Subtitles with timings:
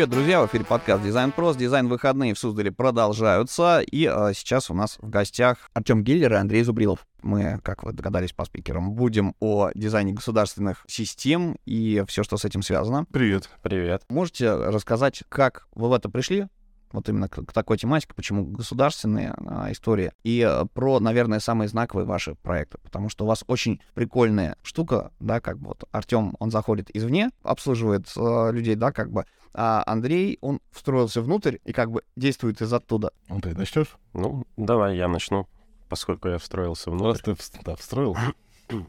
[0.00, 0.40] Привет, друзья!
[0.40, 1.56] В эфире подкаст Дизайн Прос.
[1.56, 3.80] Дизайн выходные в Суздале продолжаются.
[3.80, 7.06] И э, сейчас у нас в гостях Артем Гиллер и Андрей Зубрилов.
[7.20, 12.46] Мы, как вы догадались по спикерам, будем о дизайне государственных систем и все, что с
[12.46, 13.04] этим связано.
[13.12, 13.50] Привет.
[13.60, 14.02] Привет.
[14.08, 16.46] Можете рассказать, как вы в это пришли?
[16.92, 21.68] вот именно к, к такой тематике, почему государственные а, истории, и а, про, наверное, самые
[21.68, 26.34] знаковые ваши проекты, потому что у вас очень прикольная штука, да, как бы вот Артем,
[26.38, 31.72] он заходит извне, обслуживает а, людей, да, как бы, а Андрей, он встроился внутрь и
[31.72, 33.12] как бы действует из оттуда.
[33.28, 33.96] Ну, ты начнешь?
[34.12, 35.48] Ну, давай я начну,
[35.88, 37.30] поскольку я встроился внутрь.
[37.30, 38.16] Раз ты да, встроил.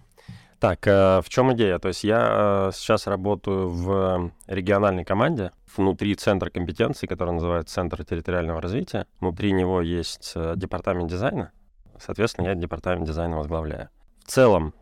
[0.59, 1.79] Так, э, в чем идея?
[1.79, 8.05] То есть я э, сейчас работаю в региональной команде внутри центра компетенций, который называется Центр
[8.05, 9.07] территориального развития.
[9.19, 11.51] Внутри него есть э, департамент дизайна.
[11.99, 13.89] Соответственно, я департамент дизайна возглавляю.
[14.23, 14.75] В целом,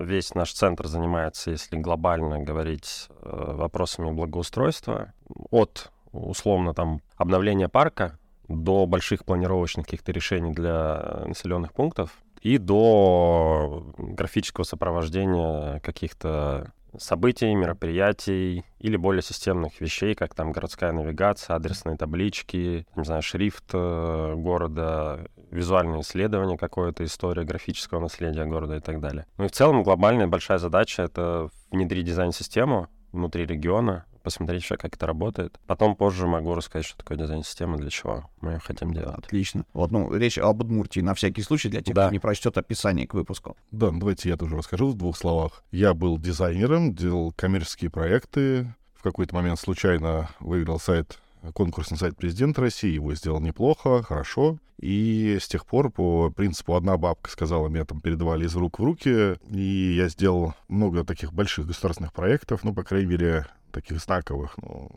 [0.00, 5.12] весь наш центр занимается, если глобально говорить, вопросами благоустройства.
[5.50, 12.10] От, условно, там, обновления парка до больших планировочных каких-то решений для населенных пунктов
[12.42, 21.56] и до графического сопровождения каких-то событий, мероприятий или более системных вещей, как там городская навигация,
[21.56, 28.80] адресные таблички, не знаю, шрифт э, города, визуальное исследование какое-то, история графического наследия города и
[28.80, 29.26] так далее.
[29.38, 34.96] Ну и в целом глобальная большая задача— это внедрить дизайн-систему внутри региона, посмотреть вообще, как
[34.96, 35.60] это работает.
[35.68, 39.18] Потом позже могу рассказать, что такое дизайн-система, для чего мы ее хотим делать.
[39.18, 39.64] Отлично.
[39.72, 42.06] Вот, ну, речь об Удмуртии на всякий случай для тех, да.
[42.06, 43.56] кто не прочтет описание к выпуску.
[43.70, 45.62] Да, ну, давайте я тоже расскажу в двух словах.
[45.70, 48.74] Я был дизайнером, делал коммерческие проекты.
[48.96, 51.20] В какой-то момент случайно выиграл сайт
[51.52, 54.58] конкурсный сайт президента России, его сделал неплохо, хорошо.
[54.80, 58.84] И с тех пор по принципу «одна бабка сказала», меня там передавали из рук в
[58.84, 64.56] руки, и я сделал много таких больших государственных проектов, ну, по крайней мере, таких знаковых,
[64.62, 64.90] ну,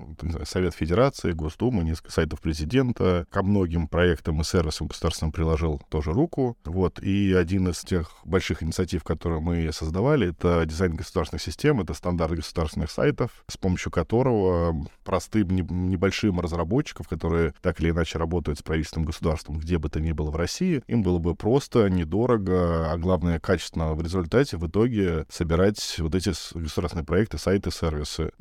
[0.45, 3.25] Совет Федерации, Госдума, несколько сайтов президента.
[3.29, 6.57] Ко многим проектам и сервисам государственным приложил тоже руку.
[6.63, 6.99] Вот.
[6.99, 12.33] И один из тех больших инициатив, которые мы создавали, это дизайн государственных систем, это стандарт
[12.33, 14.73] государственных сайтов, с помощью которого
[15.03, 20.13] простым небольшим разработчикам, которые так или иначе работают с правительством государством, где бы то ни
[20.13, 25.25] было в России, им было бы просто недорого, а главное качественно в результате в итоге
[25.29, 28.31] собирать вот эти государственные проекты, сайты, сервисы.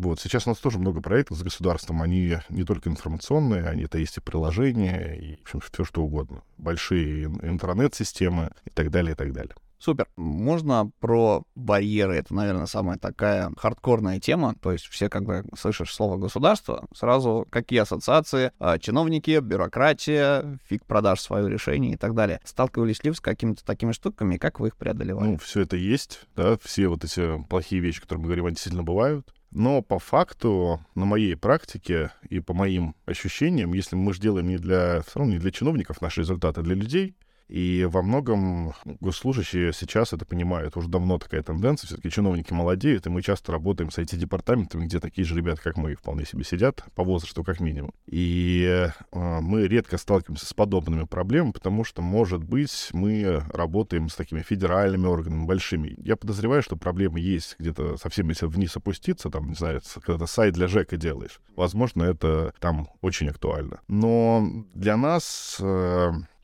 [0.00, 0.20] Вот.
[0.20, 2.02] Сейчас у нас тоже много проектов с государством.
[2.02, 6.42] Они не только информационные, они это есть и приложения, и, в общем, все что угодно.
[6.56, 9.54] Большие интернет-системы и так далее, и так далее.
[9.78, 10.08] Супер.
[10.16, 12.16] Можно про барьеры?
[12.16, 14.56] Это, наверное, самая такая хардкорная тема.
[14.60, 18.50] То есть все, бы слышишь слово государство, сразу какие ассоциации?
[18.58, 22.40] А, чиновники, бюрократия, фиг продаж свое решение и так далее.
[22.44, 24.36] Сталкивались ли вы с какими-то такими штуками?
[24.36, 25.30] Как вы их преодолевали?
[25.30, 28.82] Ну, все это есть, да, все вот эти плохие вещи, которые мы говорим, они действительно
[28.82, 29.32] бывают.
[29.50, 34.58] Но по факту, на моей практике и по моим ощущениям, если мы же делаем не
[34.58, 37.16] для, все равно не для чиновников наши результаты, а для людей,
[37.48, 40.76] и во многом госслужащие сейчас это понимают.
[40.76, 41.88] Уже давно такая тенденция.
[41.88, 45.94] Все-таки чиновники молодеют, и мы часто работаем с IT-департаментами, где такие же ребята, как мы,
[45.94, 47.92] вполне себе сидят, по возрасту как минимум.
[48.06, 54.14] И э, мы редко сталкиваемся с подобными проблемами, потому что, может быть, мы работаем с
[54.14, 55.94] такими федеральными органами, большими.
[55.98, 60.30] Я подозреваю, что проблемы есть где-то совсем, если вниз опуститься, там, не знаю, когда ты
[60.30, 61.40] сайт для ЖЭКа делаешь.
[61.56, 63.80] Возможно, это там очень актуально.
[63.88, 65.60] Но для нас...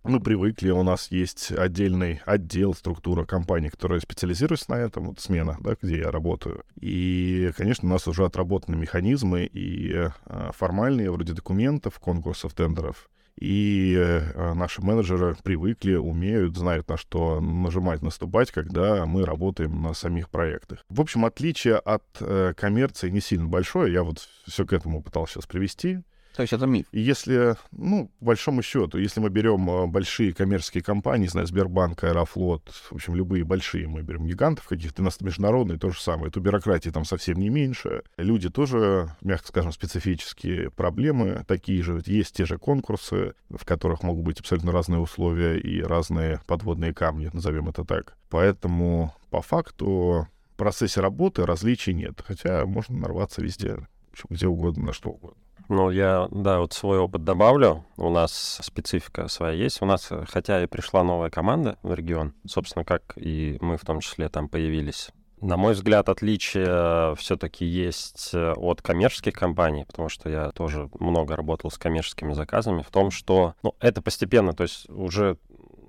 [0.05, 5.57] Мы привыкли, у нас есть отдельный отдел, структура компании, которая специализируется на этом, вот смена,
[5.61, 6.63] да, где я работаю.
[6.79, 10.11] И, конечно, у нас уже отработаны механизмы и э,
[10.53, 13.09] формальные, вроде документов, конкурсов, тендеров.
[13.41, 19.95] И э, наши менеджеры привыкли, умеют, знают, на что нажимать, наступать, когда мы работаем на
[19.95, 20.85] самих проектах.
[20.91, 23.91] В общем, отличие от э, коммерции не сильно большое.
[23.91, 26.00] Я вот все к этому пытался сейчас привести.
[26.35, 26.87] То есть это миф.
[26.91, 32.69] Если, ну, по большому счету, если мы берем а, большие коммерческие компании, знаю, Сбербанк, Аэрофлот,
[32.91, 36.33] в общем, любые большие, мы берем гигантов каких-то, у нас международные, то же самое.
[36.33, 38.03] То бюрократии там совсем не меньше.
[38.17, 42.03] Люди тоже, мягко скажем, специфические проблемы такие же.
[42.05, 47.31] Есть те же конкурсы, в которых могут быть абсолютно разные условия и разные подводные камни,
[47.33, 48.17] назовем это так.
[48.29, 52.21] Поэтому по факту в процессе работы различий нет.
[52.27, 53.87] Хотя можно нарваться везде,
[54.29, 55.44] где угодно, на что угодно.
[55.69, 57.84] Ну, я, да, вот свой опыт добавлю.
[57.96, 59.81] У нас специфика своя есть.
[59.82, 64.00] У нас, хотя и пришла новая команда в регион, собственно, как и мы в том
[64.00, 65.11] числе там появились.
[65.40, 71.37] На мой взгляд, отличие все-таки есть э, от коммерческих компаний, потому что я тоже много
[71.37, 75.37] работал с коммерческими заказами, в том, что ну, это постепенно, то есть уже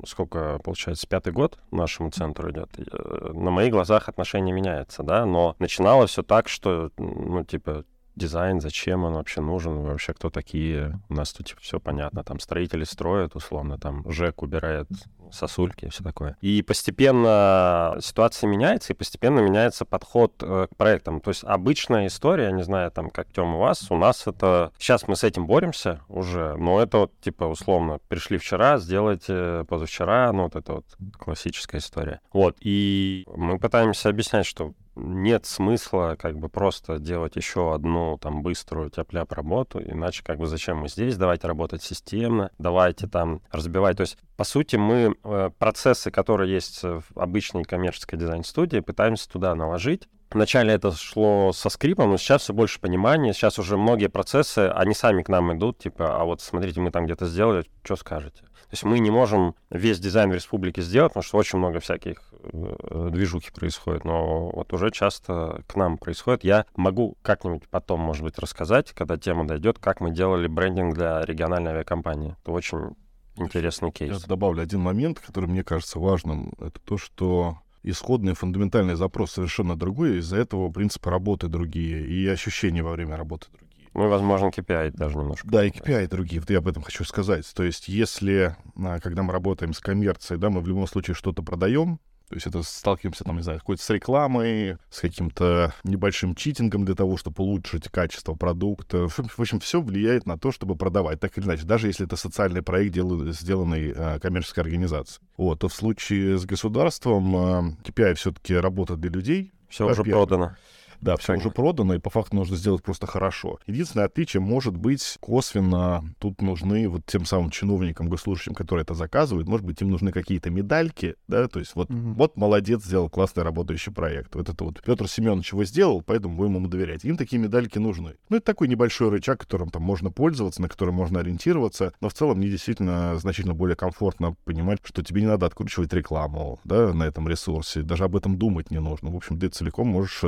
[0.06, 5.56] сколько, получается, пятый год нашему центру идет, э, на моих глазах отношение меняется, да, но
[5.60, 7.86] начиналось все так, что, ну, типа,
[8.16, 11.00] дизайн, зачем он вообще нужен, вообще кто такие.
[11.10, 14.88] У нас тут типа, все понятно, там строители строят, условно, там ЖЭК убирает
[15.32, 16.38] сосульки и все такое.
[16.42, 21.20] И постепенно ситуация меняется, и постепенно меняется подход э, к проектам.
[21.20, 24.72] То есть обычная история, не знаю, там, как Тём у вас, у нас это...
[24.78, 30.32] Сейчас мы с этим боремся уже, но это вот, типа, условно, пришли вчера, сделайте позавчера,
[30.32, 30.86] ну, вот это вот
[31.18, 32.22] классическая история.
[32.32, 38.42] Вот, и мы пытаемся объяснять, что нет смысла как бы просто делать еще одну там
[38.42, 43.98] быструю тяп работу, иначе как бы зачем мы здесь, давайте работать системно, давайте там разбивать.
[43.98, 49.56] То есть, по сути, мы э, процессы, которые есть в обычной коммерческой дизайн-студии, пытаемся туда
[49.56, 53.32] наложить, Вначале это шло со скрипом, но сейчас все больше понимания.
[53.32, 57.06] Сейчас уже многие процессы, они сами к нам идут, типа, а вот смотрите, мы там
[57.06, 58.44] где-то сделали, что скажете?
[58.76, 63.10] Есть мы не можем весь дизайн в республике сделать, потому что очень много всяких э,
[63.10, 66.44] движухи происходит, но вот уже часто к нам происходит.
[66.44, 71.22] Я могу как-нибудь потом, может быть, рассказать, когда тема дойдет, как мы делали брендинг для
[71.22, 72.36] региональной авиакомпании.
[72.42, 72.98] Это очень
[73.38, 74.12] интересный кейс.
[74.12, 76.52] Я добавлю один момент, который мне кажется важным.
[76.60, 82.84] Это то, что исходный фундаментальный запрос совершенно другой, из-за этого принципы работы другие и ощущения
[82.84, 83.65] во время работы другие.
[83.96, 85.48] Ну, возможно, KPI даже немножко.
[85.48, 86.42] Да, и KPI другие.
[86.42, 87.50] Вот я об этом хочу сказать.
[87.56, 91.42] То есть, если, а, когда мы работаем с коммерцией, да, мы в любом случае что-то
[91.42, 96.84] продаем, то есть это сталкиваемся, там, не знаю, какой-то с рекламой, с каким-то небольшим читингом
[96.84, 99.08] для того, чтобы улучшить качество продукта.
[99.08, 101.64] В общем, все влияет на то, чтобы продавать, так или иначе.
[101.64, 103.32] Даже если это социальный проект, дел...
[103.32, 105.26] сделанный э, коммерческой организацией.
[105.38, 109.54] Вот, то в случае с государством э, KPI все-таки работа для людей.
[109.70, 110.56] Все уже продано.
[111.02, 113.60] Да, все уже продано, и по факту нужно сделать просто хорошо.
[113.68, 116.04] Единственное отличие может быть косвенно.
[116.20, 120.50] Тут нужны вот тем самым чиновникам, госслужащим, которые это заказывают, может быть, им нужны какие-то
[120.50, 122.14] медальки, да, то есть вот, угу.
[122.14, 124.36] вот молодец, сделал классный работающий проект.
[124.36, 127.04] Вот это вот Петр Семенович его сделал, поэтому будем ему доверять.
[127.06, 128.16] Им такие медальки нужны.
[128.30, 132.14] Ну, это такой небольшой рычаг, которым там можно пользоваться, на котором можно ориентироваться, но в
[132.14, 137.04] целом мне действительно значительно более комфортно понимать, что тебе не надо откручивать рекламу, да, на
[137.04, 139.10] этом ресурсе, даже об этом думать не нужно.
[139.12, 140.24] В общем, ты целиком можешь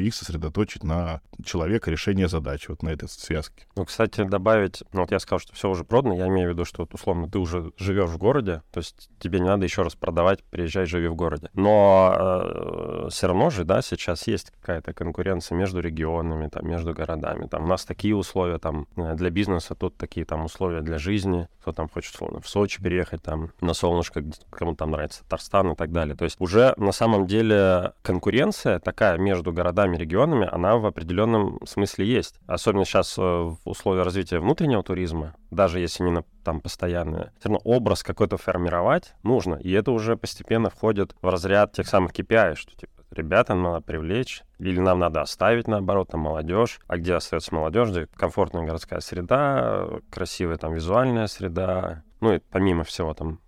[0.00, 3.66] э, их сосредоточить на человека, решение задачи, вот на этой связке.
[3.76, 6.64] Ну, кстати, добавить, ну, вот я сказал, что все уже продано, я имею в виду,
[6.64, 9.94] что, вот, условно, ты уже живешь в городе, то есть тебе не надо еще раз
[9.94, 11.50] продавать, приезжай, живи в городе.
[11.54, 17.46] Но э, все равно же, да, сейчас есть какая-то конкуренция между регионами, там, между городами.
[17.46, 21.48] Там у нас такие условия там э, для бизнеса, тут такие там условия для жизни.
[21.60, 25.76] Кто там хочет, условно, в Сочи переехать, там, на солнышко, кому там нравится Татарстан и
[25.76, 26.16] так далее.
[26.16, 32.06] То есть уже на самом деле конкуренция такая между городами регионами, она в определенном смысле
[32.06, 32.40] есть.
[32.46, 37.48] Особенно сейчас э, в условиях развития внутреннего туризма, даже если не на, там постоянные, все
[37.48, 39.54] равно образ какой-то формировать нужно.
[39.56, 44.42] И это уже постепенно входит в разряд тех самых KPI, что типа ребята надо привлечь,
[44.58, 46.80] или нам надо оставить, наоборот, там молодежь.
[46.86, 47.90] А где остается молодежь?
[47.90, 53.40] Где комфортная городская среда, красивая там визуальная среда, ну и помимо всего там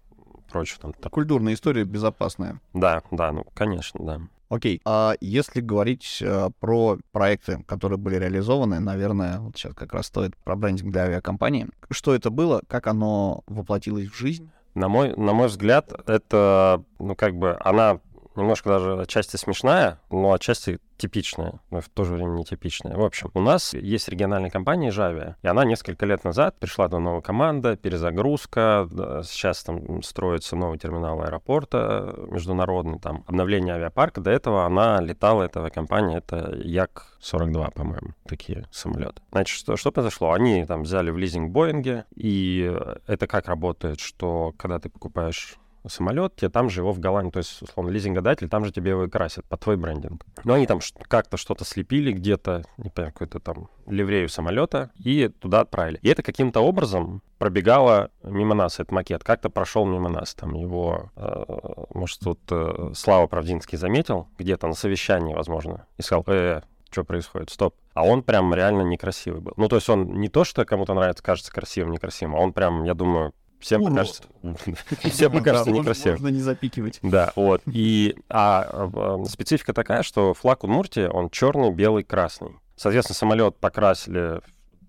[0.52, 0.80] прочего.
[0.80, 1.12] Там, так...
[1.12, 2.60] Культурная история безопасная.
[2.72, 4.20] Да, да, ну, конечно, да.
[4.52, 10.08] Окей, а если говорить а, про проекты, которые были реализованы, наверное, вот сейчас как раз
[10.08, 11.68] стоит про брендинг для авиакомпании.
[11.88, 14.50] Что это было, как оно воплотилось в жизнь?
[14.74, 18.00] На мой, на мой взгляд, это, ну, как бы, она
[18.36, 22.96] немножко даже отчасти смешная, но отчасти типичная, но в то же время нетипичная.
[22.96, 27.00] В общем, у нас есть региональная компания Java, и она несколько лет назад пришла до
[27.00, 28.88] новая команда, перезагрузка,
[29.24, 34.20] сейчас там строится новый терминал аэропорта международный, там обновление авиапарка.
[34.20, 39.22] До этого она летала, эта компания, это Як-42, по-моему, такие самолеты.
[39.32, 40.32] Значит, что, что произошло?
[40.32, 42.72] Они там взяли в лизинг Боинге, и
[43.08, 47.38] это как работает, что когда ты покупаешь самолет, тебе там же его в Голландии, то
[47.38, 50.24] есть, условно, лизингодатель, там же тебе его и красят под твой брендинг.
[50.44, 55.60] Но они там как-то что-то слепили где-то, не помню, какой-то там ливрею самолета и туда
[55.60, 55.98] отправили.
[56.02, 60.34] И это каким-то образом пробегало мимо нас, этот макет, как-то прошел мимо нас.
[60.34, 61.44] Там его, э,
[61.92, 66.62] может, тут э, Слава Правдинский заметил где-то на совещании, возможно, и сказал, э,
[66.92, 67.74] что происходит, стоп.
[67.94, 69.52] А он прям реально некрасивый был.
[69.56, 72.84] Ну, то есть он не то, что кому-то нравится, кажется красивым, некрасивым, а он прям,
[72.84, 73.32] я думаю,
[73.62, 74.24] Всем покажется,
[75.08, 76.12] всем покажется некрасиво.
[76.12, 76.98] Можно не запикивать.
[77.02, 77.62] Да, вот.
[77.66, 82.56] И, а, а специфика такая, что флаг Удмуртии, он черный, белый, красный.
[82.76, 84.40] Соответственно, самолет покрасили,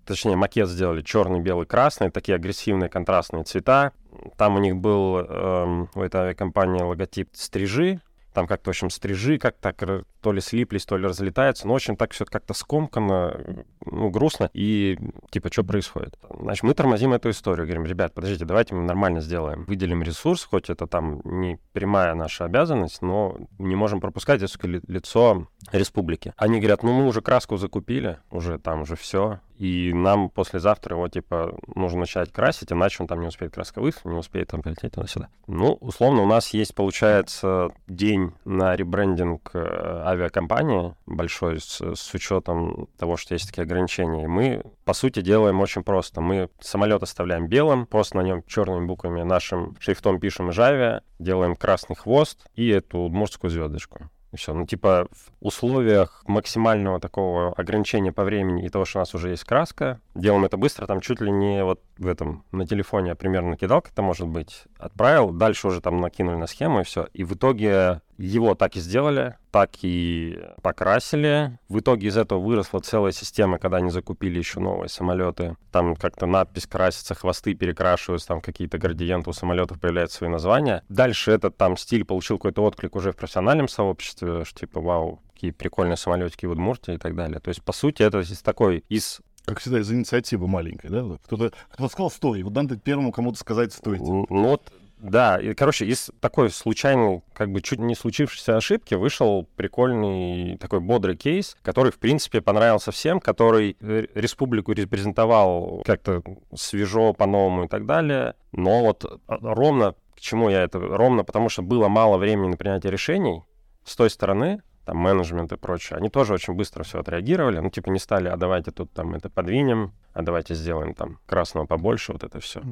[0.04, 3.92] точнее, макет сделали черный, белый, красный, такие агрессивные контрастные цвета.
[4.36, 8.00] Там у них был эм, у этой авиакомпании логотип стрижи,
[8.34, 9.82] там как-то, в общем, стрижи как так
[10.20, 14.50] то ли слиплись, то ли разлетаются, но, в общем, так все как-то скомкано, ну, грустно,
[14.54, 14.98] и,
[15.30, 16.18] типа, что происходит?
[16.40, 20.70] Значит, мы тормозим эту историю, говорим, ребят, подождите, давайте мы нормально сделаем, выделим ресурс, хоть
[20.70, 26.32] это там не прямая наша обязанность, но не можем пропускать это лицо республики.
[26.36, 31.08] Они говорят, ну, мы уже краску закупили, уже там уже все, и нам послезавтра его,
[31.08, 34.92] типа, нужно начать красить, иначе он там не успеет краска высохнуть, не успеет там прилететь
[34.92, 35.28] туда-сюда.
[35.46, 42.88] Ну, условно, у нас есть, получается, день на ребрендинг э, авиакомпании большой с, с учетом
[42.98, 44.26] того, что есть такие ограничения.
[44.26, 46.20] Мы, по сути, делаем очень просто.
[46.20, 51.96] Мы самолет оставляем белым, просто на нем черными буквами нашим шрифтом пишем Java, делаем красный
[51.96, 54.10] хвост и эту удмуртскую звездочку.
[54.34, 54.52] И все.
[54.52, 59.30] Ну, типа, в условиях максимального такого ограничения по времени и того, что у нас уже
[59.30, 63.56] есть краска, делаем это быстро, там чуть ли не вот в этом, на телефоне примерно
[63.56, 67.06] кидал, как это может быть, отправил, дальше уже там накинули на схему и все.
[67.12, 71.58] И в итоге его так и сделали, так и покрасили.
[71.68, 75.56] В итоге из этого выросла целая система, когда они закупили еще новые самолеты.
[75.70, 80.82] Там как-то надпись красится, хвосты перекрашиваются, там какие-то градиенты у самолетов появляются свои названия.
[80.88, 85.50] Дальше этот там стиль получил какой-то отклик уже в профессиональном сообществе, что типа, вау, какие
[85.50, 87.40] прикольные самолетики в Удмуртии и так далее.
[87.40, 91.04] То есть, по сути, это из такой, из как всегда, из инициативы маленькой, да?
[91.24, 94.04] Кто-то кто сказал «стой», вот надо первому кому-то сказать «стойте».
[94.04, 94.72] Ну вот
[95.04, 100.80] да, и, короче, из такой случайной, как бы чуть не случившейся ошибки вышел прикольный такой
[100.80, 106.22] бодрый кейс, который, в принципе, понравился всем, который республику репрезентовал как-то
[106.54, 108.34] свежо, по-новому и так далее.
[108.52, 110.78] Но вот а, ровно к чему я это?
[110.78, 113.42] Ровно потому, что было мало времени на принятие решений
[113.84, 117.58] с той стороны, там, менеджмент и прочее, они тоже очень быстро все отреагировали.
[117.58, 121.66] Ну, типа, не стали, а давайте тут там это подвинем, а давайте сделаем там красного
[121.66, 122.62] побольше, вот это все.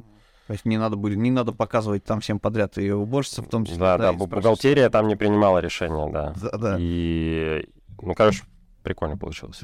[0.52, 3.64] То есть не надо были, не надо показывать там всем подряд ее уборщица в том
[3.64, 3.78] числе.
[3.78, 6.35] Да, да, да бухгалтерия там не принимала решения, да.
[6.42, 6.76] Да, да.
[6.78, 7.71] И,
[8.02, 8.44] ну, короче,
[8.82, 9.62] прикольно получилось.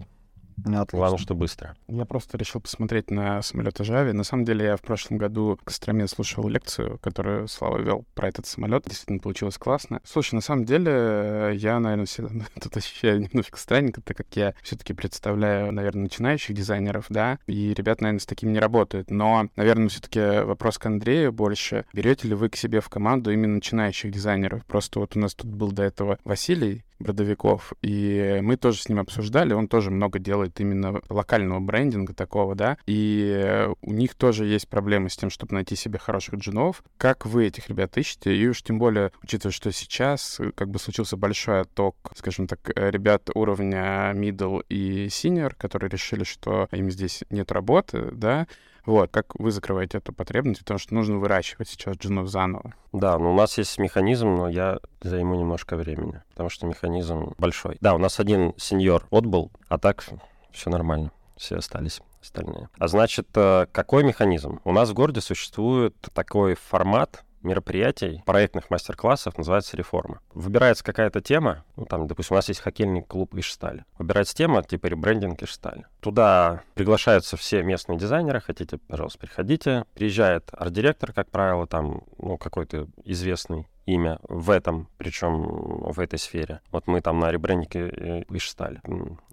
[0.65, 0.99] Отлично.
[0.99, 1.77] Главное, что быстро.
[1.89, 4.13] Я просто решил посмотреть на самолет Жави.
[4.13, 8.29] На самом деле, я в прошлом году в Костроме слушал лекцию, которую Слава вел про
[8.29, 8.85] этот самолет.
[8.85, 10.01] Действительно, получилось классно.
[10.05, 14.93] Слушай, на самом деле, я, наверное, всегда тут ощущаю немножко странненько, так как я все-таки
[14.95, 19.11] представляю, наверное, начинающих дизайнеров, да, и ребят, наверное, с таким не работают.
[19.11, 21.85] Но, наверное, все-таки вопрос к Андрею больше.
[21.93, 24.65] Берете ли вы к себе в команду именно начинающих дизайнеров?
[24.67, 29.01] Просто вот у нас тут был до этого Василий, Бродовиков, и мы тоже с ним
[29.01, 34.69] обсуждали, он тоже много делает именно локального брендинга такого, да, и у них тоже есть
[34.69, 36.83] проблемы с тем, чтобы найти себе хороших джинов.
[36.97, 38.35] Как вы этих ребят ищете?
[38.37, 43.31] И уж тем более, учитывая, что сейчас как бы случился большой отток, скажем так, ребят
[43.35, 48.47] уровня middle и senior, которые решили, что им здесь нет работы, да,
[48.87, 52.75] вот, как вы закрываете эту потребность, потому что нужно выращивать сейчас джинов заново.
[52.93, 57.77] Да, ну у нас есть механизм, но я займу немножко времени, потому что механизм большой.
[57.81, 60.05] Да, у нас один сеньор отбыл, а так
[60.53, 62.69] все нормально, все остались остальные.
[62.79, 64.61] А значит, э, какой механизм?
[64.65, 70.21] У нас в городе существует такой формат, мероприятий, проектных мастер-классов называется «Реформа».
[70.35, 73.85] Выбирается какая-то тема, ну, там, допустим, у нас есть хоккейный клуб Ишсталь.
[73.99, 75.85] Выбирается тема, типа ребрендинг Ишсталь.
[76.01, 79.85] Туда приглашаются все местные дизайнеры, хотите, пожалуйста, приходите.
[79.95, 85.43] Приезжает арт-директор, как правило, там, ну, какой-то известный имя в этом, причем
[85.91, 86.61] в этой сфере.
[86.71, 88.81] Вот мы там на ребрендинге Ишсталь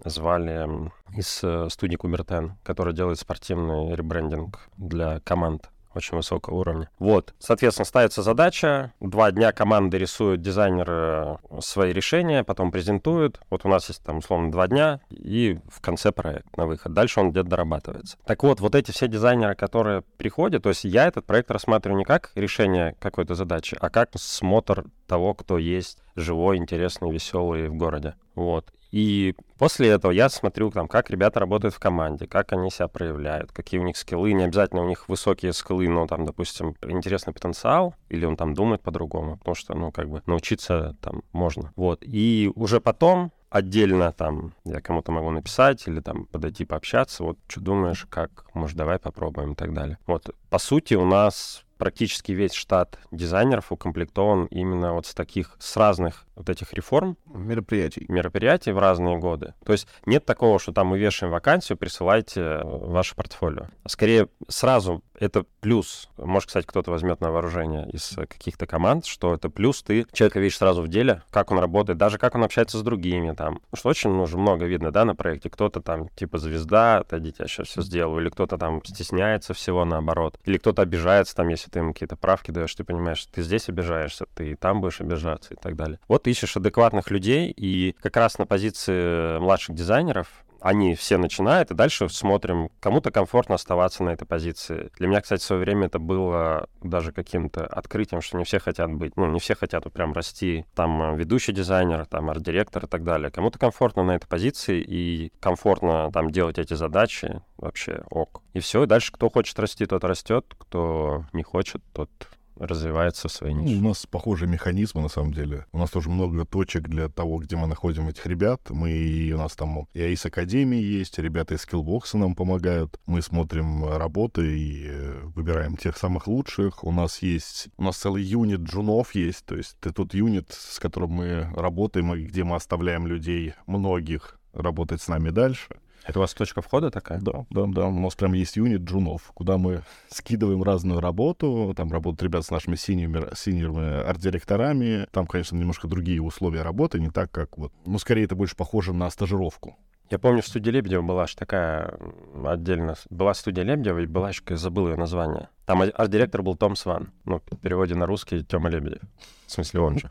[0.04, 6.88] звали из э, студии Кубертен, которая делает спортивный ребрендинг для команд очень высокого уровня.
[6.98, 13.40] Вот, соответственно, ставится задача, два дня команды рисуют дизайнеры свои решения, потом презентуют.
[13.50, 16.92] Вот у нас есть там, условно, два дня, и в конце проект на выход.
[16.92, 18.16] Дальше он где-то дорабатывается.
[18.24, 22.04] Так вот, вот эти все дизайнеры, которые приходят, то есть я этот проект рассматриваю не
[22.04, 28.14] как решение какой-то задачи, а как смотр того, кто есть живой, интересный, веселый в городе.
[28.34, 28.72] Вот.
[28.96, 33.52] И после этого я смотрю, там, как ребята работают в команде, как они себя проявляют,
[33.52, 34.32] какие у них скиллы.
[34.32, 38.80] Не обязательно у них высокие скиллы, но там, допустим, интересный потенциал, или он там думает
[38.80, 41.74] по-другому, потому что, ну, как бы научиться там можно.
[41.76, 41.98] Вот.
[42.04, 47.60] И уже потом отдельно там я кому-то могу написать или там подойти пообщаться, вот что
[47.60, 49.98] думаешь, как, может, давай попробуем и так далее.
[50.06, 55.76] Вот, по сути, у нас практически весь штат дизайнеров укомплектован именно вот с таких, с
[55.76, 57.16] разных вот этих реформ.
[57.26, 58.04] Мероприятий.
[58.08, 59.54] Мероприятий в разные годы.
[59.64, 63.66] То есть нет такого, что там мы вешаем вакансию, присылайте э, ваше портфолио.
[63.86, 66.08] Скорее, сразу это плюс.
[66.18, 70.58] Может, кстати, кто-то возьмет на вооружение из каких-то команд, что это плюс, ты человека видишь
[70.58, 73.60] сразу в деле, как он работает, даже как он общается с другими там.
[73.74, 75.50] Что очень ну, уже много видно, да, на проекте.
[75.50, 78.20] Кто-то там типа звезда, отойдите, я сейчас все сделаю.
[78.20, 80.38] Или кто-то там стесняется всего наоборот.
[80.44, 84.26] Или кто-то обижается там, если ты ему какие-то правки даешь, ты понимаешь, ты здесь обижаешься,
[84.34, 85.98] ты там будешь обижаться и так далее.
[86.08, 90.26] Вот ты ищешь адекватных людей, и как раз на позиции младших дизайнеров
[90.60, 94.90] они все начинают, и дальше смотрим, кому-то комфортно оставаться на этой позиции.
[94.98, 98.92] Для меня, кстати, в свое время это было даже каким-то открытием, что не все хотят
[98.92, 102.88] быть, ну, не все хотят вот прям расти, там, э, ведущий дизайнер, там, арт-директор и
[102.88, 103.30] так далее.
[103.30, 108.42] Кому-то комфортно на этой позиции, и комфортно там делать эти задачи, вообще ок.
[108.52, 112.10] И все, и дальше кто хочет расти, тот растет, кто не хочет, тот
[112.58, 113.74] развивается в своей нише.
[113.74, 115.66] Ну, у нас похожие механизмы, на самом деле.
[115.72, 118.60] У нас тоже много точек для того, где мы находим этих ребят.
[118.70, 122.98] Мы, у нас там и АИС Академии есть, ребята из Skillbox нам помогают.
[123.06, 126.84] Мы смотрим работы и э, выбираем тех самых лучших.
[126.84, 130.78] У нас есть, у нас целый юнит джунов есть, то есть это тот юнит, с
[130.78, 135.76] которым мы работаем, и где мы оставляем людей, многих, работать с нами дальше.
[136.06, 137.20] Это у вас точка входа такая?
[137.20, 137.86] Да, да, да.
[137.86, 141.74] У нас прям есть юнит джунов, куда мы скидываем разную работу.
[141.76, 145.08] Там работают ребята с нашими синими, синими арт-директорами.
[145.10, 147.72] Там, конечно, немножко другие условия работы, не так, как вот...
[147.84, 149.76] Ну, скорее, это больше похоже на стажировку.
[150.08, 151.98] Я помню, в студии Лебедева была же такая
[152.44, 152.94] отдельно...
[153.10, 155.48] Была студия Лебедева, и была еще, забыл ее название.
[155.64, 157.10] Там арт-директор был Том Сван.
[157.24, 159.00] Ну, в переводе на русский Тёма Лебедев.
[159.46, 160.10] В смысле, он же.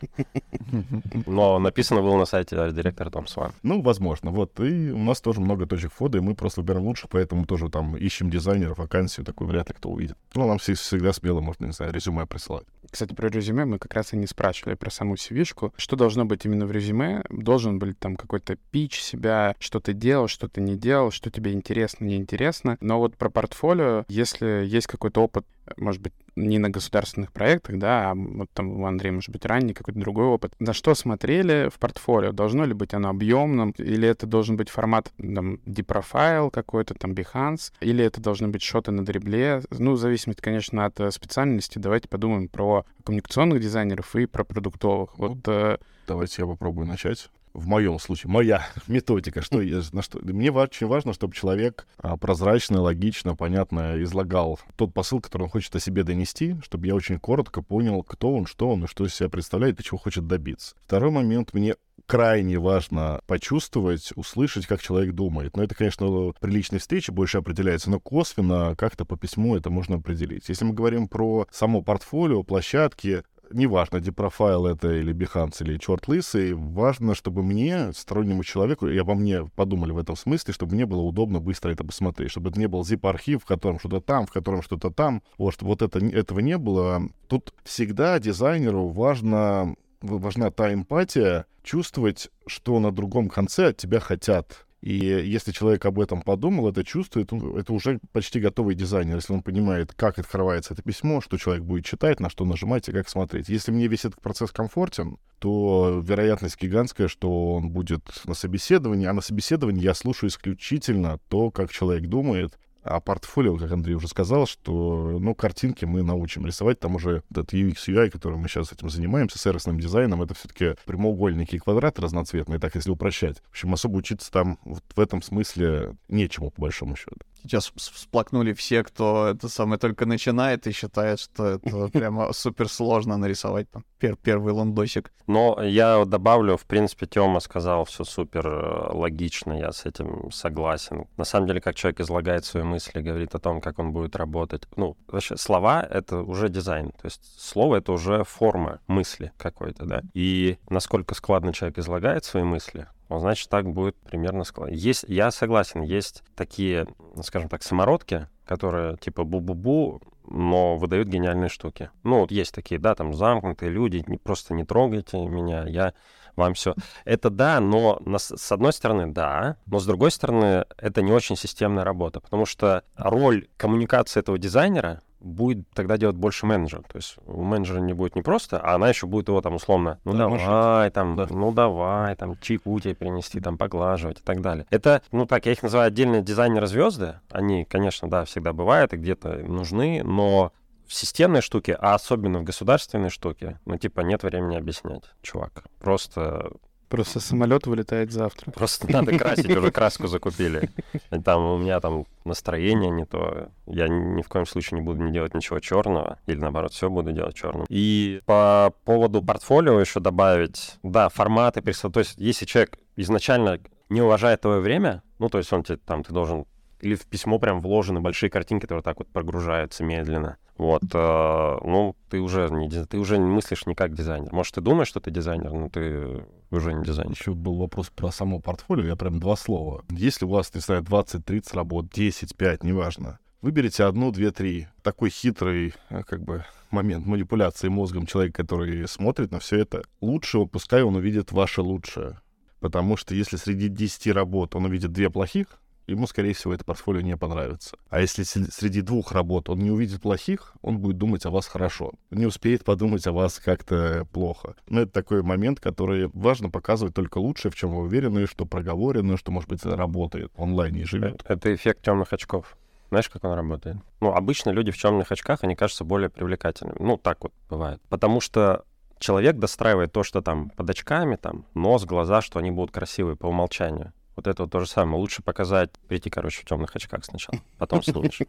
[1.25, 3.53] Но написано было на сайте арт-директор Том Сван.
[3.63, 4.31] Ну, возможно.
[4.31, 4.59] Вот.
[4.59, 7.95] И у нас тоже много точек входа, и мы просто выбираем лучше, поэтому тоже там
[7.95, 10.17] ищем дизайнеров, вакансию, такую вряд ли кто увидит.
[10.33, 12.65] Ну, нам всегда смело можно, не знаю, резюме присылать.
[12.89, 16.45] Кстати, про резюме мы как раз и не спрашивали про саму cv Что должно быть
[16.45, 17.23] именно в резюме?
[17.29, 21.53] Должен быть там какой-то пич себя, что ты делал, что ты не делал, что тебе
[21.53, 22.77] интересно, неинтересно.
[22.81, 25.45] Но вот про портфолио, если есть какой-то опыт,
[25.77, 29.73] может быть, не на государственных проектах, да, а вот там у Андрея, может быть, ранний
[29.73, 30.53] какой-то другой опыт.
[30.59, 32.31] На что смотрели в портфолио?
[32.31, 33.71] Должно ли быть оно объемным?
[33.77, 37.71] Или это должен быть формат, там, депрофайл какой-то, там, Behance?
[37.79, 39.61] Или это должны быть шоты на дребле?
[39.71, 41.79] Ну, в зависимости, конечно, от э, специальности.
[41.79, 45.17] Давайте подумаем про коммуникационных дизайнеров и про продуктовых.
[45.17, 45.77] Вот, ну, э...
[46.07, 50.19] Давайте я попробую начать в моем случае, моя методика, что на что...
[50.21, 55.75] Мне очень важно, чтобы человек а, прозрачно, логично, понятно излагал тот посыл, который он хочет
[55.75, 59.15] о себе донести, чтобы я очень коротко понял, кто он, что он и что из
[59.15, 60.75] себя представляет и чего хочет добиться.
[60.85, 65.57] Второй момент, мне крайне важно почувствовать, услышать, как человек думает.
[65.57, 69.95] Но это, конечно, при личной встрече больше определяется, но косвенно как-то по письму это можно
[69.95, 70.49] определить.
[70.49, 76.53] Если мы говорим про само портфолио, площадки, неважно, депрофайл это или Behance, или черт лысый,
[76.53, 81.01] важно, чтобы мне, стороннему человеку, и обо мне подумали в этом смысле, чтобы мне было
[81.01, 84.61] удобно быстро это посмотреть, чтобы это не был zip-архив, в котором что-то там, в котором
[84.61, 87.01] что-то там, вот, чтобы вот это, этого не было.
[87.27, 94.64] Тут всегда дизайнеру важно, важна та эмпатия, чувствовать, что на другом конце от тебя хотят
[94.85, 99.41] и если человек об этом подумал, это чувствует, это уже почти готовый дизайнер, если он
[99.41, 103.49] понимает, как открывается это письмо, что человек будет читать, на что нажимать и как смотреть.
[103.49, 109.13] Если мне весь этот процесс комфортен, то вероятность гигантская, что он будет на собеседовании, а
[109.13, 114.45] на собеседовании я слушаю исключительно то, как человек думает, а портфолио, как Андрей уже сказал,
[114.45, 116.79] что, ну, картинки мы научим рисовать.
[116.79, 121.55] Там уже этот UX, UI, которым мы сейчас этим занимаемся, сервисным дизайном, это все-таки прямоугольники
[121.55, 123.37] и квадраты разноцветные, так если упрощать.
[123.47, 128.53] В общем, особо учиться там вот в этом смысле нечему, по большому счету сейчас всплакнули
[128.53, 133.83] все, кто это самое только начинает и считает, что это прямо супер сложно нарисовать там
[133.99, 135.11] пер первый лондосик.
[135.27, 141.07] Но я добавлю, в принципе, Тёма сказал все супер э, логично, я с этим согласен.
[141.17, 144.63] На самом деле, как человек излагает свои мысли, говорит о том, как он будет работать.
[144.75, 146.91] Ну, вообще, слова— это уже дизайн.
[146.91, 150.01] То есть слово— это уже форма мысли какой-то, да.
[150.13, 154.43] И насколько складно человек излагает свои мысли, он, значит, так будет примерно.
[154.69, 156.87] Есть, я согласен, есть такие,
[157.21, 161.89] скажем так, самородки, которые типа бу-бу-бу, но выдают гениальные штуки.
[162.03, 165.93] Ну, вот есть такие, да, там замкнутые люди, не, просто не трогайте меня, я
[166.35, 166.75] вам все.
[167.05, 171.35] Это да, но на, с одной стороны, да, но с другой стороны, это не очень
[171.35, 176.83] системная работа, потому что роль коммуникации этого дизайнера будет тогда делать больше менеджер.
[176.87, 179.99] То есть у менеджера не будет не просто, а она еще будет его там условно,
[180.05, 181.27] ну да, давай, там, да.
[181.29, 184.65] ну давай, там, чайку тебе принести, там, поглаживать и так далее.
[184.69, 187.19] Это, ну так, я их называю отдельные дизайнеры-звезды.
[187.31, 190.53] Они, конечно, да, всегда бывают и где-то нужны, но
[190.87, 195.63] в системной штуке, а особенно в государственной штуке, ну, типа, нет времени объяснять, чувак.
[195.79, 196.51] Просто
[196.89, 198.51] Просто самолет вылетает завтра.
[198.51, 200.69] Просто надо красить, уже краску закупили.
[201.23, 203.49] Там у меня там настроение не то.
[203.65, 206.19] Я ни в коем случае не буду не делать ничего черного.
[206.27, 207.65] Или наоборот, все буду делать черным.
[207.69, 214.41] И по поводу портфолио еще добавить, да, форматы, То есть если человек изначально не уважает
[214.41, 216.45] твое время, ну, то есть он тебе там, ты должен
[216.85, 220.37] или в письмо прям вложены большие картинки, которые так вот прогружаются медленно.
[220.55, 224.31] Вот, э, ну, ты уже, не, ты уже не мыслишь не как дизайнер.
[224.31, 227.13] Может, ты думаешь, что ты дизайнер, но ты уже не дизайнер.
[227.13, 229.83] Еще был вопрос про само портфолио, я прям два слова.
[229.89, 234.67] Если у вас, не знаю, 20-30 работ, 10, 5, неважно, выберите одну, две, три.
[234.83, 239.81] Такой хитрый, э, как бы, момент манипуляции мозгом человека, который смотрит на все это.
[240.01, 242.19] Лучше, пускай он увидит ваше лучшее.
[242.59, 247.01] Потому что если среди 10 работ он увидит две плохих, ему, скорее всего, это портфолио
[247.01, 247.77] не понравится.
[247.89, 251.93] А если среди двух работ он не увидит плохих, он будет думать о вас хорошо.
[252.11, 254.55] Не успеет подумать о вас как-то плохо.
[254.67, 259.17] Но это такой момент, который важно показывать только лучшее, в чем вы уверены, что проговорено,
[259.17, 261.23] что, может быть, работает онлайн и живет.
[261.27, 262.57] Это эффект темных очков.
[262.89, 263.77] Знаешь, как он работает?
[263.99, 266.77] Ну, обычно люди в темных очках, они кажутся более привлекательными.
[266.79, 267.81] Ну, так вот бывает.
[267.89, 268.63] Потому что
[268.99, 273.27] человек достраивает то, что там под очками, там, нос, глаза, что они будут красивые по
[273.27, 273.91] умолчанию.
[274.15, 274.97] Вот это вот то же самое.
[274.97, 278.21] Лучше показать, прийти, короче, в темных очках сначала, потом слушаешь.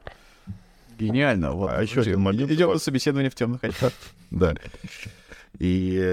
[0.99, 1.53] Гениально.
[1.53, 1.71] Вот.
[1.71, 2.51] А еще один момент.
[2.51, 3.93] Идем на собеседование в темных очках.
[4.31, 4.55] Да.
[5.59, 5.67] И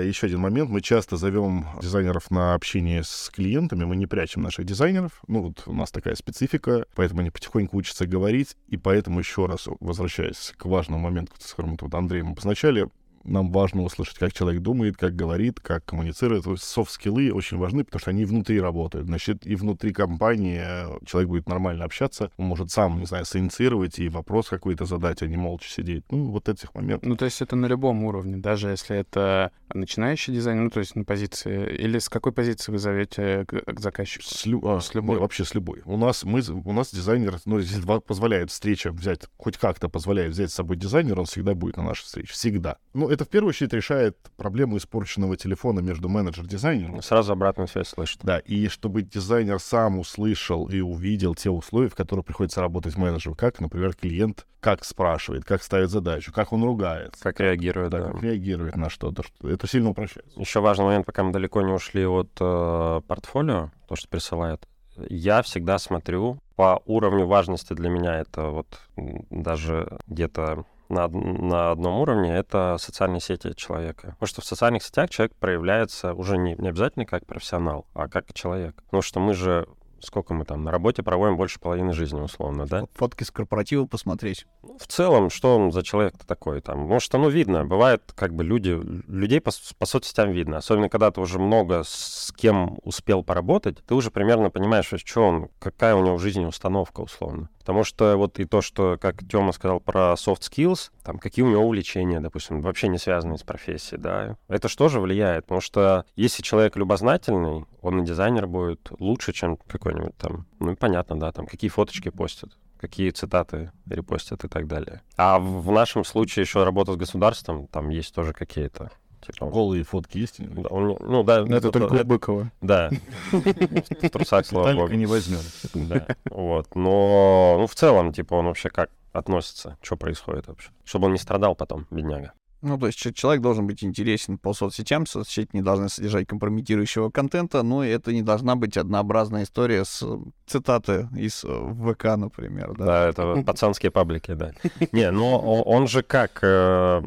[0.05, 0.69] еще один момент.
[0.69, 3.83] Мы часто зовем дизайнеров на общение с клиентами.
[3.83, 5.21] Мы не прячем наших дизайнеров.
[5.27, 8.55] Ну, вот у нас такая специфика, поэтому они потихоньку учатся говорить.
[8.67, 12.88] И поэтому еще раз, возвращаясь к важному моменту, с которым вот Андреем обозначали,
[13.23, 16.45] нам важно услышать, как человек думает, как говорит, как коммуницирует.
[16.59, 19.07] Софт-скиллы очень важны, потому что они внутри работают.
[19.07, 23.99] Значит, и внутри компании э, человек будет нормально общаться, он может сам, не знаю, синициировать
[23.99, 26.03] и вопрос какой-то задать, а не молча сидеть.
[26.12, 27.07] Ну, вот этих моментов.
[27.07, 30.95] Ну, то есть это на любом уровне, даже если это начинающий дизайн, ну, то есть
[30.95, 34.23] на позиции, или с какой позиции вы зовете к, к заказчику?
[34.25, 34.62] С, лю...
[34.67, 35.15] а, с любой.
[35.15, 35.81] Не, вообще с любой.
[35.86, 40.51] У нас, мы, у нас дизайнер, ну, если позволяет встреча взять, хоть как-то позволяет взять
[40.51, 42.33] с собой дизайнер, он всегда будет на нашей встрече.
[42.33, 42.77] Всегда.
[42.93, 47.02] Ну, это в первую очередь решает проблему испорченного телефона между менеджер-дизайнером.
[47.02, 48.19] Сразу обратную связь слышит.
[48.23, 53.36] Да, и чтобы дизайнер сам услышал и увидел те условия, в которых приходится работать менеджеру,
[53.36, 57.21] как, например, клиент как спрашивает, как ставит задачу, как он ругается.
[57.21, 58.12] Как реагирует, да.
[58.12, 59.23] Как реагирует на что-то.
[59.43, 60.26] Это сильно упрощает.
[60.38, 64.65] Еще важный момент, пока мы далеко не ушли от э, портфолио, то, что присылают.
[65.10, 71.99] Я всегда смотрю по уровню важности для меня, это вот даже где-то на, на одном
[71.99, 74.12] уровне, это социальные сети человека.
[74.19, 78.34] Потому что в социальных сетях человек проявляется уже не, не обязательно как профессионал, а как
[78.34, 78.82] человек.
[78.84, 79.67] Потому что мы же
[80.05, 82.85] сколько мы там на работе проводим больше половины жизни, условно, да?
[82.93, 84.45] Фотки с корпоратива посмотреть.
[84.77, 86.79] В целом, что он за человек-то такой там?
[86.79, 87.65] Может, оно видно.
[87.65, 90.57] Бывает, как бы люди, людей по, по соцсетям видно.
[90.57, 95.49] Особенно, когда ты уже много с кем успел поработать, ты уже примерно понимаешь, что он,
[95.59, 97.49] какая у него в жизни установка, условно.
[97.59, 101.49] Потому что вот и то, что, как Тёма сказал про soft skills, там, какие у
[101.49, 105.45] него увлечения, допустим, вообще не связанные с профессией, да, это же влияет?
[105.45, 109.57] Потому что если человек любознательный, он и дизайнер будет лучше, чем
[109.93, 115.01] какой-нибудь там, ну, понятно, да, там, какие фоточки постят какие цитаты репостят и так далее.
[115.15, 118.91] А в нашем случае еще работа с государством, там есть тоже какие-то
[119.25, 120.36] Типа, Голые фотки есть?
[120.39, 121.43] Да, он, ну, да.
[121.43, 122.51] Это, это только у Быкова.
[122.60, 122.89] Да.
[123.32, 124.93] В трусах, слава богу.
[124.93, 125.39] не возьмем.
[125.73, 126.75] Да, вот.
[126.75, 129.77] Но, ну, в целом, типа, он вообще как относится?
[129.82, 130.71] Что происходит вообще?
[130.84, 132.34] Чтобы он не страдал потом, бедняга.
[132.63, 137.62] Ну, то есть человек должен быть интересен по соцсетям, соцсети не должны содержать компрометирующего контента,
[137.62, 140.02] но это не должна быть однообразная история с
[140.47, 142.73] цитаты из э, ВК, например.
[142.78, 144.54] Да, да это пацанские паблики, да.
[144.93, 146.39] Не, но он же как...
[146.41, 147.02] Э,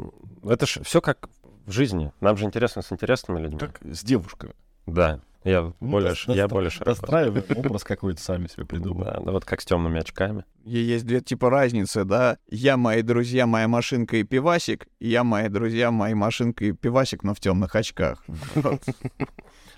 [0.44, 1.30] это же все как
[1.64, 2.12] в жизни.
[2.20, 3.58] Нам же интересно с интересными людьми.
[3.58, 4.52] Как с девушками.
[4.86, 5.20] Да.
[5.44, 6.90] Я ну, более, до, я более широко.
[6.90, 9.04] Достраиваем образ какой-то сами себе придумали.
[9.04, 10.44] Да, да, вот как с темными очками.
[10.64, 12.38] Есть две типа разницы, да.
[12.50, 14.88] Я, мои друзья, моя машинка и пивасик.
[14.98, 18.24] Я, мои друзья, моя машинка и пивасик, но в темных очках.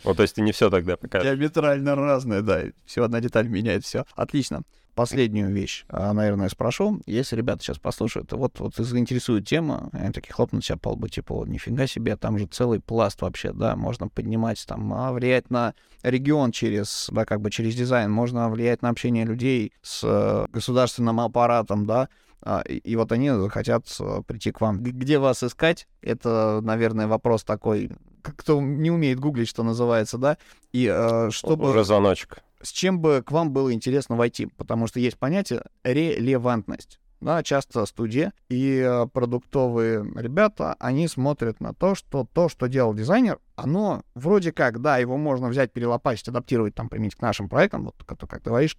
[0.05, 1.29] Вот, то есть ты не все тогда покажешь.
[1.29, 2.63] Диаметрально разное, да.
[2.87, 4.05] Все одна деталь меняет все.
[4.15, 4.63] Отлично
[4.99, 7.01] последнюю вещь, а, наверное, спрошу.
[7.07, 11.45] Если ребята сейчас послушают, вот, вот заинтересует тема, они такие хлопнут себя по лбу, типа,
[11.47, 16.51] нифига себе, там же целый пласт вообще, да, можно поднимать там, а влиять на регион
[16.51, 21.87] через, да, как бы через дизайн, можно влиять на общение людей с э, государственным аппаратом,
[21.87, 22.09] да,
[22.43, 24.83] а, и, и вот они захотят э, прийти к вам.
[24.83, 25.87] Где вас искать?
[26.03, 30.39] Это, наверное, вопрос такой, кто не умеет гуглить, что называется, да,
[30.73, 31.71] и э, чтобы...
[31.71, 37.01] Уже звоночек с чем бы к вам было интересно войти, потому что есть понятие релевантность.
[37.21, 42.95] Да, часто студия и э, продуктовые ребята, они смотрят на то, что то, что делал
[42.95, 47.87] дизайнер, оно вроде как, да, его можно взять, перелопатить, адаптировать, там, применить к нашим проектам,
[47.87, 48.77] вот, как, как ты говоришь,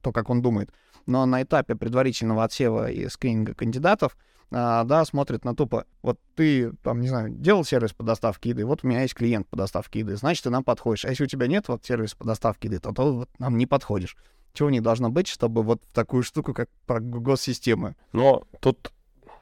[0.00, 0.70] то, как он думает.
[1.06, 4.16] Но на этапе предварительного отсева и скрининга кандидатов
[4.52, 8.64] а, да, смотрит на тупо, вот ты, там, не знаю, делал сервис по доставке еды,
[8.66, 11.04] вот у меня есть клиент по доставке еды, значит, ты нам подходишь.
[11.04, 13.66] А если у тебя нет вот сервиса по доставке еды, то, то вот нам не
[13.66, 14.16] подходишь.
[14.52, 17.96] Чего не должно быть, чтобы вот такую штуку, как про госсистемы?
[18.12, 18.92] Но тут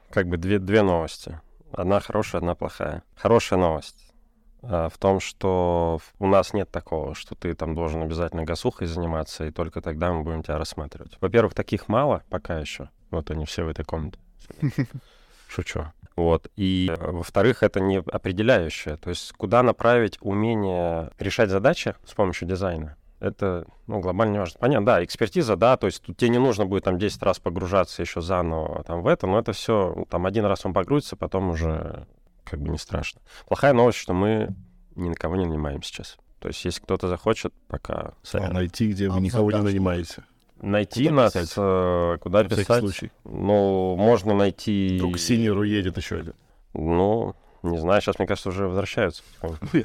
[0.09, 1.39] как бы две, две новости.
[1.73, 3.03] Одна хорошая, одна плохая.
[3.15, 4.13] Хорошая новость
[4.61, 9.45] а, в том, что у нас нет такого, что ты там должен обязательно гасухой заниматься,
[9.45, 11.17] и только тогда мы будем тебя рассматривать.
[11.19, 12.89] Во-первых, таких мало пока еще.
[13.09, 14.19] Вот они все в этой комнате.
[15.47, 15.85] Шучу.
[16.15, 16.49] Вот.
[16.55, 18.97] И, э, во-вторых, это не определяющее.
[18.97, 24.59] То есть куда направить умение решать задачи с помощью дизайна, это, ну, глобально не важно.
[24.59, 28.01] Понятно, да, экспертиза, да, то есть тут тебе не нужно будет там 10 раз погружаться
[28.01, 31.51] еще заново там в это, но это все, ну, там один раз он погрузится, потом
[31.51, 32.07] уже
[32.43, 33.21] как бы не страшно.
[33.47, 34.55] Плохая новость, что мы
[34.95, 36.17] ни на кого не нанимаем сейчас.
[36.39, 38.13] То есть если кто-то захочет, пока...
[38.33, 40.23] А найти, где вы никого не нанимаете?
[40.61, 41.53] Найти куда нас, писать?
[41.57, 42.79] Э, куда На писать?
[42.79, 43.11] случай.
[43.23, 44.95] Ну, можно найти...
[44.97, 46.33] Вдруг синеру едет еще один.
[46.73, 49.23] Ну, не знаю, сейчас, мне кажется, уже возвращаются.
[49.41, 49.55] Ну.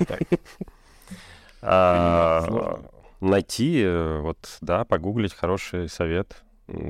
[1.68, 2.78] А,
[3.20, 6.44] найти, э, вот, да, погуглить хороший совет,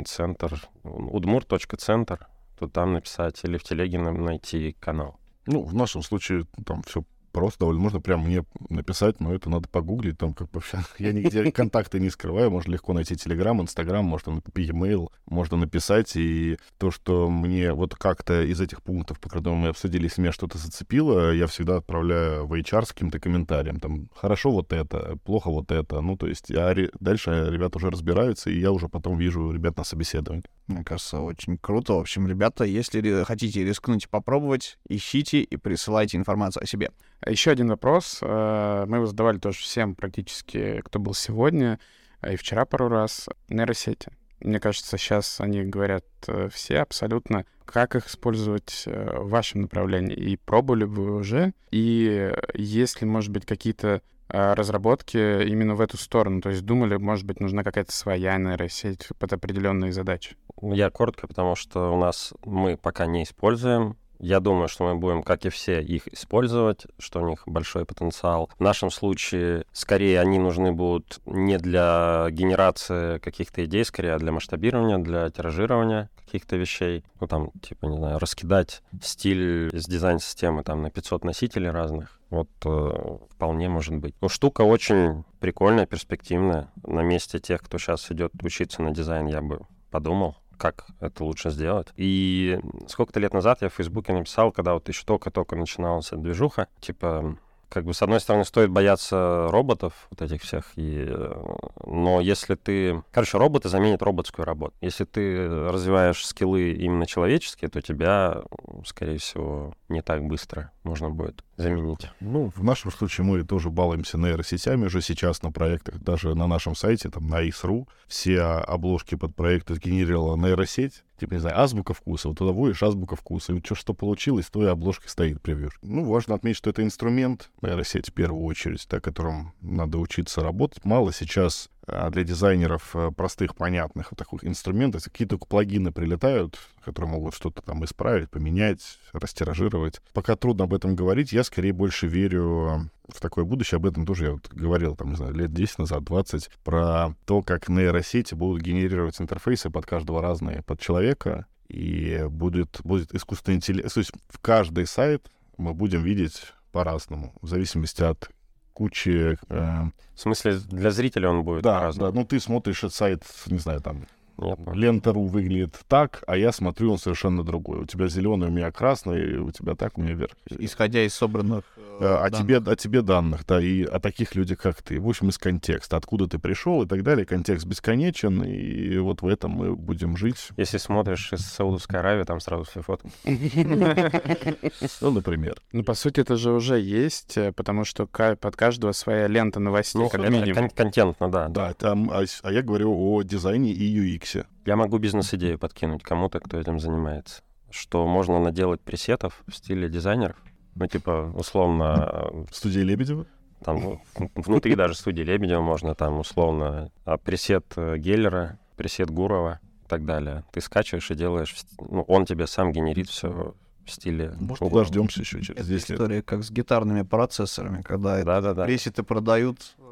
[0.05, 2.27] центр, удмур.центр,
[2.59, 5.19] тут там написать, или в телеге найти канал.
[5.47, 7.05] Ну, в нашем случае там все
[7.37, 7.83] просто довольно.
[7.83, 10.17] Можно прямо мне написать, но это надо погуглить.
[10.17, 10.79] Там как бы вообще...
[10.99, 12.51] Я нигде контакты не скрываю.
[12.51, 16.17] Можно легко найти Телеграм, Инстаграм, можно e-mail, можно написать.
[16.17, 20.33] И то, что мне вот как-то из этих пунктов, по которым мы обсудили, если меня
[20.33, 23.81] что-то зацепило, я всегда отправляю в HR с каким-то комментарием.
[23.81, 26.01] Там, хорошо вот это, плохо вот это.
[26.01, 29.85] Ну, то есть ре- дальше ребята уже разбираются, и я уже потом вижу ребят на
[29.85, 30.45] собеседовании.
[30.69, 31.93] Мне кажется, очень круто.
[31.93, 36.91] В общем, ребята, если хотите рискнуть попробовать, ищите и присылайте информацию о себе.
[37.25, 38.19] Еще один вопрос.
[38.23, 41.79] э, Мы его задавали тоже всем практически, кто был сегодня,
[42.21, 43.29] а и вчера пару раз.
[43.49, 44.11] Нейросети.
[44.41, 50.15] Мне кажется, сейчас они говорят э, все абсолютно, как их использовать э, в вашем направлении.
[50.15, 51.53] И пробовали бы вы уже?
[51.71, 56.43] И э, есть ли, может быть, какие-то э, разработки именно в эту сторону?
[56.43, 60.37] То есть думали, может быть, нужна какая-то своя нейросеть под определенные задачи?
[60.61, 63.97] Я коротко, потому что у нас мы пока не используем.
[64.19, 68.51] Я думаю, что мы будем, как и все, их использовать, что у них большой потенциал.
[68.59, 74.33] В нашем случае, скорее, они нужны будут не для генерации каких-то идей, скорее, а для
[74.33, 77.05] масштабирования, для тиражирования каких-то вещей.
[77.21, 82.21] Ну, там, типа, не знаю, раскидать стиль с дизайн-системы там на 500 носителей разных.
[82.31, 84.15] Вот э, вполне может быть.
[84.21, 86.71] Ну, штука очень прикольная, перспективная.
[86.85, 91.51] На месте тех, кто сейчас идет учиться на дизайн, я бы подумал, как это лучше
[91.51, 91.89] сделать.
[91.97, 97.37] И сколько-то лет назад я в Фейсбуке написал, когда вот еще только-только начиналась движуха, типа,
[97.77, 102.55] как бы, с одной стороны, стоит бояться роботов, вот этих всех, и, э, но если
[102.55, 103.03] ты...
[103.13, 104.75] Короче, роботы заменят роботскую работу.
[104.81, 108.45] Если ты развиваешь скиллы именно человеческие, то тебя,
[108.87, 112.09] скорее всего, не так быстро можно будет заменить.
[112.21, 115.99] Ну, в нашем случае мы тоже балуемся нейросетями уже сейчас на проектах.
[115.99, 121.05] Даже на нашем сайте, там, на IS.ru, все обложки под проекты сгенерировала нейросеть.
[121.19, 122.29] Типа, не знаю, азбука вкуса.
[122.29, 123.55] Вот туда вводишь азбука вкуса.
[123.55, 125.71] И что, что получилось, то и обложкой стоит превью.
[125.83, 130.85] Ну, важно отметить, что это инструмент, нейросеть в первую очередь, на котором надо учиться работать.
[130.85, 135.05] Мало сейчас для дизайнеров э, простых, понятных вот таких инструментов.
[135.05, 140.01] Какие-то плагины прилетают, которые могут что-то там исправить, поменять, растиражировать.
[140.13, 143.77] Пока трудно об этом говорить, я скорее больше верю в такое будущее.
[143.77, 147.43] Об этом тоже я вот говорил, там, не знаю, лет 10 назад, 20, про то,
[147.43, 153.93] как нейросети будут генерировать интерфейсы под каждого разные, под человека, и будет, будет искусственный интеллект.
[153.93, 158.29] То есть в каждый сайт мы будем видеть по-разному, в зависимости от
[158.77, 159.39] кучи...
[159.49, 159.83] э,
[160.15, 162.13] В смысле, для зрителя он будет да, разным.
[162.13, 164.07] да, ну ты смотришь сайт, не знаю, там,
[164.39, 164.57] Я.
[164.75, 167.81] Лента.ру выглядит так, а я смотрю, он совершенно другой.
[167.81, 170.33] У тебя зеленый, у меня красный, у тебя так, у меня вверх.
[170.51, 171.65] Исходя из собранных...
[171.77, 172.39] э, Э, О данных.
[172.47, 175.01] тебе, о тебе данных, да, и о таких людях, как ты.
[175.01, 177.25] В общем, из контекста, откуда ты пришел и так далее.
[177.25, 180.49] Контекст бесконечен, и вот в этом мы будем жить.
[180.59, 183.11] Если смотришь из Саудовской Аравии, там сразу все фотки.
[185.01, 185.57] Ну, например.
[185.73, 190.01] Ну, по сути, это же уже есть, э, потому что под каждого своя лента новостей,
[190.03, 190.55] Ну, как минимум.
[190.55, 191.49] кон- контентно, да.
[191.49, 194.26] Да, там, а, а я говорю о дизайне и UX.
[194.65, 197.43] Я могу бизнес-идею подкинуть кому-то, кто этим занимается.
[197.71, 200.37] Что можно наделать пресетов в стиле дизайнеров.
[200.75, 203.27] Ну, типа, условно, В студии Лебедева.
[203.65, 203.81] там
[204.19, 209.89] ну, внутри даже студии Лебедева можно там условно а, пресет э, Геллера, пресет Гурова и
[209.89, 210.45] так далее.
[210.53, 214.81] Ты скачиваешь и делаешь, ну, он тебе сам генерит все в стиле Может, Гурова.
[214.85, 215.99] дождемся еще через Это 10 лет.
[215.99, 218.65] история как с гитарными процессорами, когда это Да-да-да.
[218.65, 219.83] пресеты продают э,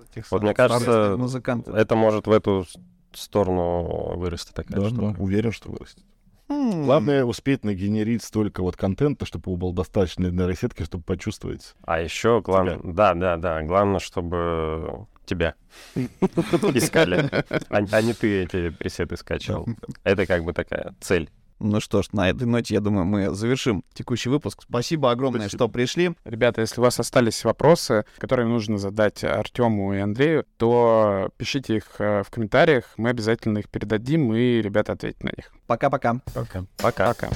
[0.00, 1.74] от этих Вот мне кажется, музыкантов.
[1.74, 2.64] Это может в эту
[3.12, 5.16] сторону вырасти такая Да, да, штука.
[5.20, 6.04] уверен, что вырастет.
[6.48, 11.74] М, Главное успеть нагенерить столько вот контента, чтобы его было достаточно нейросетки, чтобы почувствовать.
[11.82, 15.54] А еще главное, да, да, да, главное, чтобы тебя
[16.74, 17.30] искали,
[17.68, 19.66] а, а не ты эти пресеты скачивал.
[20.02, 21.30] Это как бы такая цель.
[21.60, 24.62] Ну что ж, на этой ноте, я думаю, мы завершим текущий выпуск.
[24.62, 25.58] Спасибо огромное, Спасибо.
[25.58, 26.16] что пришли.
[26.24, 31.84] Ребята, если у вас остались вопросы, которые нужно задать Артему и Андрею, то пишите их
[31.98, 35.52] э, в комментариях, мы обязательно их передадим, и ребята ответят на них.
[35.66, 36.20] Пока-пока.
[36.34, 36.64] Пока.
[36.78, 37.08] Пока.
[37.08, 37.28] Пока.